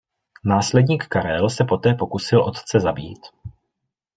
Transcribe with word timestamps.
Následník 0.45 1.07
Karel 1.07 1.49
se 1.49 1.63
poté 1.65 1.93
pokusil 1.93 2.41
otce 2.43 2.79
zabít. 2.79 3.19